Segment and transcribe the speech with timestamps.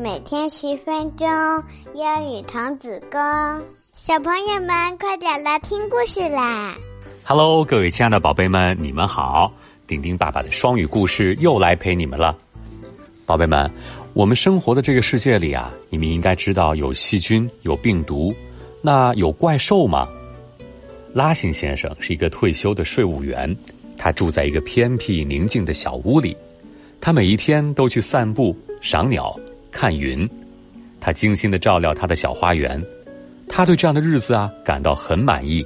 [0.00, 1.28] 每天十分钟，
[1.92, 3.20] 英语童子功。
[3.92, 6.74] 小朋友们，快点来听故事啦
[7.22, 9.52] ！Hello，各位亲爱的宝贝们，你们好！
[9.86, 12.34] 丁丁爸爸的双语故事又来陪你们了。
[13.26, 13.70] 宝贝们，
[14.14, 18.34] 我们生活的这个世界里啊，你们应该知道有细菌、有病毒，
[18.80, 20.08] 那有怪兽吗？
[21.12, 23.54] 拉辛先生是一个退休的税务员，
[23.98, 26.34] 他住在一个偏僻宁静的小屋里，
[27.02, 29.38] 他每一天都去散步、赏鸟。
[29.70, 30.28] 看云，
[31.00, 32.82] 他精心的照料他的小花园，
[33.48, 35.64] 他对这样的日子啊感到很满意。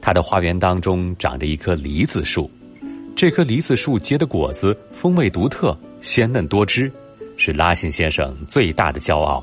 [0.00, 2.50] 他的花园当中长着一棵梨子树，
[3.16, 6.92] 这棵梨子树结的果子风味独特，鲜嫩多汁，
[7.36, 9.42] 是拉辛先生最大的骄傲。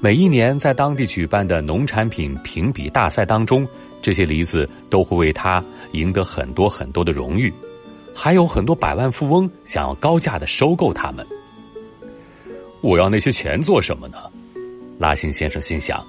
[0.00, 3.64] 每一年在当地举办的农产品评比大赛当中，
[4.02, 7.54] 这些梨子都会为他赢得很多很多的荣誉，
[8.12, 11.24] 还有很多百万富翁想要高价的收购它们。
[12.82, 14.18] 我要那些钱做什么呢？
[14.98, 16.04] 拉辛先生心想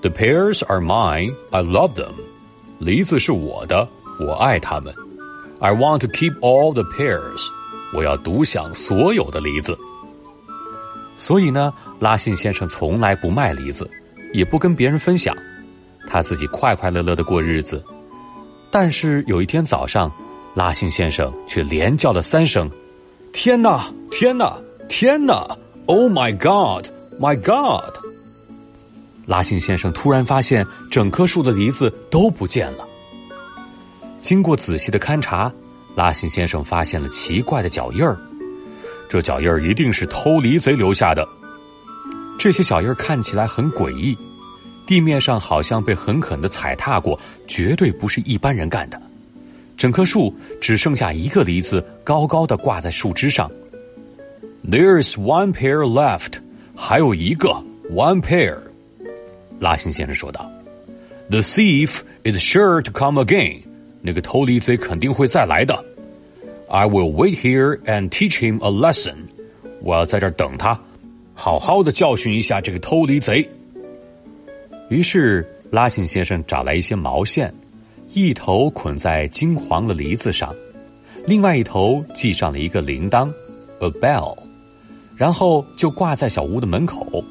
[0.00, 1.34] ：“The pears are mine.
[1.50, 2.12] I love them.
[2.78, 3.88] 梨子是我的，
[4.20, 4.94] 我爱它们。
[5.58, 7.46] I want to keep all the pears.
[7.94, 9.76] 我要独享所有的梨子。”
[11.16, 13.90] 所以呢，拉辛先生从来不卖梨子，
[14.32, 15.36] 也不跟别人分享，
[16.06, 17.82] 他自己快快乐乐的过日子。
[18.70, 20.12] 但是有一天早上，
[20.54, 22.70] 拉辛先生却连叫了三声
[23.32, 23.92] ：“天哪！
[24.10, 24.56] 天哪！
[24.88, 25.56] 天哪！”
[25.88, 26.88] Oh my God,
[27.20, 27.94] my God！
[29.24, 32.84] 拉辛先生突然发现整棵树的梨子都不见了。
[34.20, 35.52] 经过仔细的勘察，
[35.94, 38.18] 拉辛先生发现了奇怪的脚印儿。
[39.08, 41.26] 这脚印儿一定是偷梨贼留下的。
[42.36, 44.18] 这些脚印儿看起来很诡异，
[44.88, 49.00] 地面上好像被狠狠的踩踏过，绝对不是一般人干的。
[49.76, 53.48] 整棵树只剩下一个梨子高高的挂在树枝上。
[54.68, 56.40] There is one pair left，
[56.74, 58.58] 还有一个 one pair。
[59.60, 60.50] 拉辛先生说道
[61.30, 63.60] ：“The thief is sure to come again。
[64.02, 65.84] 那个偷梨贼肯定会再来的。
[66.68, 69.14] I will wait here and teach him a lesson。
[69.82, 70.76] 我要在这儿等他，
[71.32, 73.48] 好好的教训一下这个偷梨贼。”
[74.90, 77.54] 于是拉辛先生找来一些毛线，
[78.12, 80.52] 一头捆在金黄的梨子上，
[81.24, 83.32] 另外一头系上了一个铃铛
[83.78, 84.36] ，a bell。
[85.16, 87.24] 然后就挂在小屋的门口，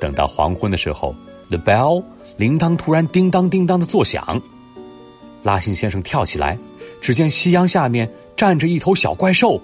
[0.00, 1.14] 等到黄昏的时候
[1.48, 2.02] ，the bell
[2.36, 4.40] 铃铛突然叮当叮当的作响。
[5.42, 6.58] 拉辛先生跳起来，
[7.00, 9.60] 只见夕阳下面站着一头小怪兽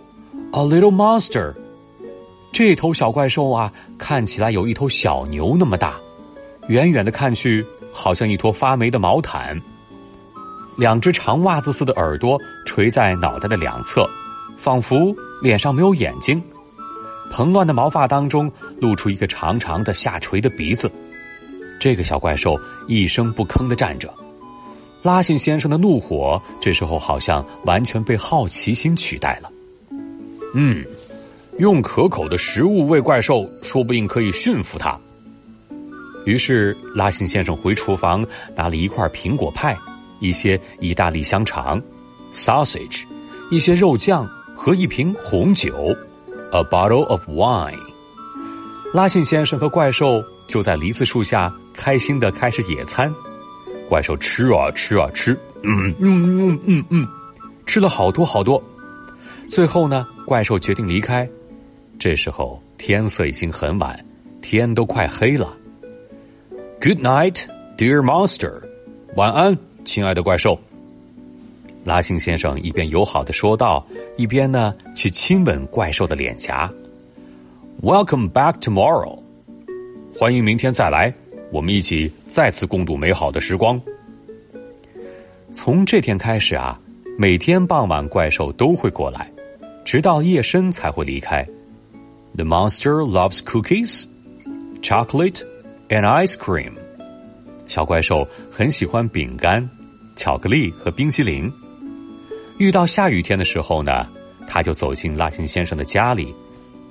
[0.52, 1.54] ，a little monster。
[2.52, 5.94] 这头小怪兽啊，看起来有一头小牛那么大，
[6.68, 9.60] 远远的看去好像一坨发霉的毛毯，
[10.76, 14.08] 两只长袜子似的耳朵垂在脑袋的两侧，
[14.56, 16.42] 仿佛脸上没有眼睛。
[17.30, 20.90] 蓬乱的毛发当中露出一个长长的下垂的鼻子，
[21.80, 24.12] 这个小怪兽一声不吭的站着。
[25.02, 29.50] 拉辛先生的怒火这时候好像完全被好奇心取代了。
[30.54, 30.84] 嗯，
[31.58, 34.98] 用可口的食物喂怪兽，说不定可以驯服它。
[36.24, 39.76] 于是拉辛先生回厨房拿了一块苹果派、
[40.20, 41.78] 一些意大利香肠、
[42.32, 43.02] sausage、
[43.50, 45.94] 一些肉酱和一瓶红酒。
[46.54, 47.74] A bottle of wine。
[48.92, 53.12] 拉信先生和怪兽就在梨子树下开心的开始野餐。
[53.88, 57.08] 怪兽吃啊吃啊吃，嗯嗯嗯嗯嗯，
[57.66, 58.62] 吃了好多好多。
[59.50, 61.28] 最后呢，怪兽决定离开。
[61.98, 63.98] 这时候天色已经很晚，
[64.40, 65.56] 天都快黑了。
[66.80, 68.62] Good night, dear monster。
[69.16, 70.56] 晚安，亲爱的怪兽。
[71.84, 73.86] 拉辛先生一边友好的说道，
[74.16, 76.72] 一边呢去亲吻怪兽的脸颊。
[77.82, 79.22] Welcome back tomorrow，
[80.18, 81.12] 欢迎明天再来，
[81.52, 83.78] 我们一起再次共度美好的时光。
[85.52, 86.80] 从这天开始啊，
[87.18, 89.30] 每天傍晚怪兽都会过来，
[89.84, 91.46] 直到夜深才会离开。
[92.34, 94.06] The monster loves cookies,
[94.80, 95.42] chocolate,
[95.90, 96.72] and ice cream。
[97.68, 99.68] 小怪兽很喜欢饼干、
[100.16, 101.52] 巧克力和冰淇淋。
[102.58, 104.06] 遇到下雨天的时候呢，
[104.46, 106.34] 他就走进拉辛先生的家里，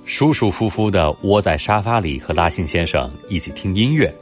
[0.04, 4.14] 舒舒服服的窝在沙发里和拉辛先生一起听音乐。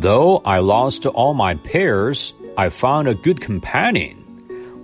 [0.00, 4.14] Though I lost all my pears, I found a good companion。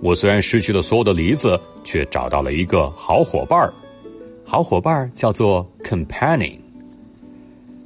[0.01, 3.73] 我虽然失去了所有的梨子，却找到了一个好伙伴儿。
[4.45, 6.57] 好伙伴儿叫做 companion。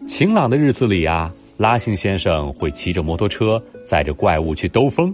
[0.08, 5.14] 晴朗的日子里啊，拉辛先生会骑着摩托车载着怪物去兜风，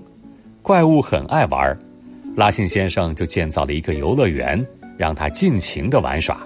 [0.62, 1.80] 怪物很爱玩儿。
[2.40, 4.66] 拉辛先生就建造了一个游乐园，
[4.98, 6.40] 让他尽情的玩耍。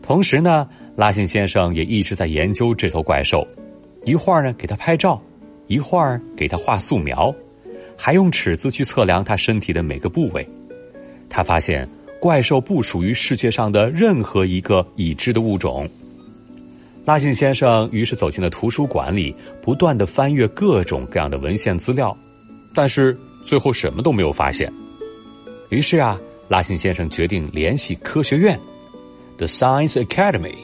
[0.00, 0.66] 同时呢，
[0.96, 3.46] 拉辛先生也一直在研究这头怪兽，
[4.06, 5.22] 一会儿呢给他拍照，
[5.66, 7.30] 一会儿给他画素描，
[7.94, 10.48] 还用尺子去测量他身体的每个部位。
[11.28, 11.86] 他发现
[12.18, 15.86] 怪兽不属于世界上的任何一个已知的物种。
[17.04, 22.16] 拉辛先生于是走进了图书馆里，不断的翻阅各种各样的文献资料，
[22.74, 23.14] 但是
[23.44, 24.72] 最后什么都没有发现。
[25.72, 28.60] 于是啊，拉辛先生决定联系科学院
[29.38, 30.54] ，The Science Academy。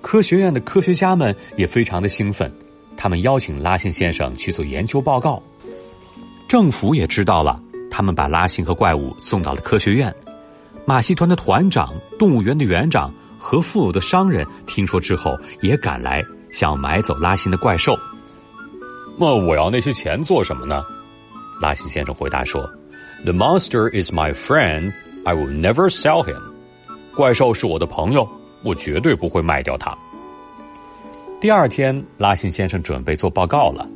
[0.00, 2.52] 科学院的科学家们也非常的兴奋，
[2.96, 5.42] 他们邀请拉辛先生去做研究报告。
[6.46, 10.14] 政府也知道了，他们把拉辛和怪物送到了科学院。
[10.86, 13.12] 马戏团的团长、动物园的园长。
[13.36, 17.94] 和富有的商人听说之后，也赶来想买走拉辛的怪兽。
[19.18, 20.82] 那我要那些钱做什么呢？
[21.60, 22.66] 拉辛先生回答说
[23.24, 24.92] ：“The monster is my friend.
[25.24, 26.40] I will never sell him.
[27.16, 28.28] 怪兽是我的朋友，
[28.62, 29.96] 我绝对不会卖掉他。”
[31.40, 33.88] 第二天，拉辛先生准备做报告了。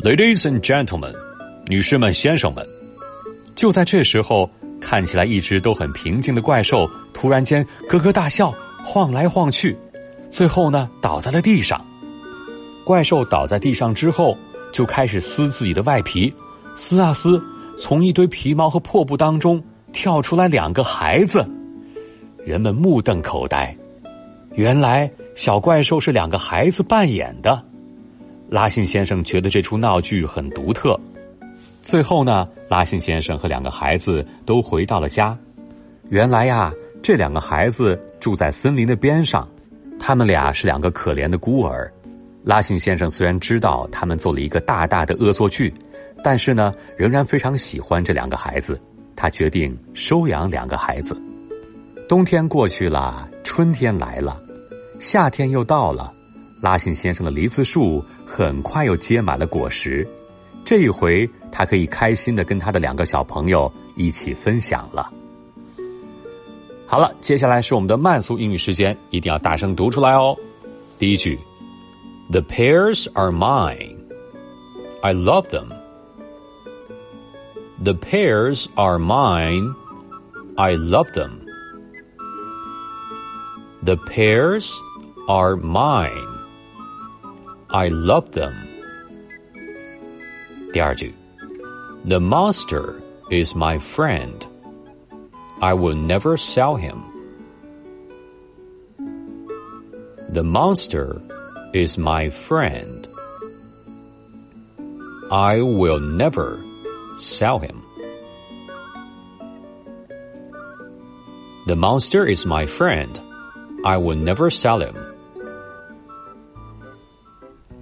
[0.00, 1.14] Ladies and gentlemen，
[1.68, 2.66] 女士们、先生们，
[3.54, 4.48] 就在这时候。
[4.84, 8.52] 看起来一直都很平静的怪兽，突然间咯咯大笑，
[8.82, 9.78] 晃来晃去，
[10.28, 11.80] 最后呢倒在了地上。
[12.84, 14.36] 怪兽倒在地上之后，
[14.72, 16.34] 就开始撕自己的外皮，
[16.74, 17.40] 撕啊撕，
[17.78, 21.44] 从一堆皮毛和破布当中跳出来两个孩子，
[22.44, 23.76] 人们目瞪口呆。
[24.54, 27.62] 原来小怪兽是两个孩子扮演的。
[28.48, 30.98] 拉信先生觉得这出闹剧很独特。
[31.82, 35.36] 最后呢，拉信先生和两个孩子都回到了家。
[36.10, 36.72] 原来呀，
[37.02, 39.48] 这两个孩子住在森林的边上，
[39.98, 41.90] 他们俩是两个可怜的孤儿。
[42.44, 45.72] 拉信先生虽然知道他们做了一个大大的恶作剧，
[46.22, 48.80] 但是呢，仍然非常喜欢这两个孩子。
[49.14, 51.20] 他决定收养两个孩子。
[52.08, 54.40] 冬天过去了，春天来了，
[54.98, 56.12] 夏天又到了。
[56.60, 60.06] 拉信先生的梨子树很快又结满了果实。
[60.64, 65.12] 这一回，他可以开心的跟他的两个小朋友一起分享了。
[66.86, 70.36] 好了，接下来是我们的慢速英语时间，一定要大声读出来哦。
[70.98, 71.38] 第一句
[72.30, 73.96] ：The pears are mine.
[75.02, 75.81] I love them.
[77.81, 79.75] The pears are mine.
[80.57, 81.45] I love them.
[83.83, 84.81] The pears
[85.27, 86.27] are mine.
[87.69, 88.53] I love them.
[90.73, 91.13] 第二句，
[92.07, 94.45] The monster is my friend.
[95.59, 97.03] I will never sell him.
[100.29, 101.21] The monster
[101.73, 103.07] is my friend.
[105.31, 106.59] I will never
[107.21, 107.75] sell him.
[111.65, 113.19] The monster is my friend.
[113.83, 114.95] I will never sell him.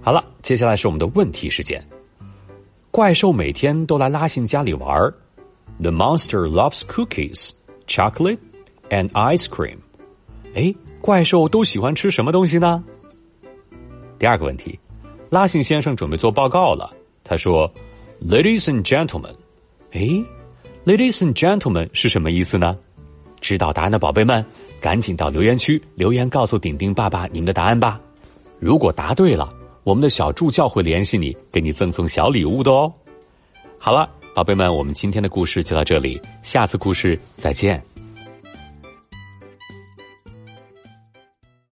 [0.02, 1.84] 好了，接下来是我们的问题时间。
[2.90, 5.12] 怪兽每天都来拉辛家里玩
[5.80, 7.50] The monster loves cookies,
[7.86, 8.38] chocolate,
[8.88, 9.78] and ice cream.
[10.54, 12.82] 哎，怪兽都喜欢吃什么东西呢？
[14.18, 14.78] 第二个问题，
[15.28, 16.90] 拉辛先生准备做报告了。
[17.22, 17.70] 他说
[18.27, 19.35] ：“Ladies and gentlemen，
[19.91, 20.23] 哎
[20.85, 22.77] ，Ladies and gentlemen 是什么意思呢？
[23.39, 24.45] 知道答案的宝贝们，
[24.79, 27.99] 赶紧到留言区留言告诉顶顶爸爸你们的答案吧。
[28.59, 29.49] 如果答对了。”
[29.83, 32.93] 我们的小助教会联系你，给你赠送小礼物的哦。
[33.79, 37.90] 好了，宝贝们，我们今天的故事就到这里，下次故事再见。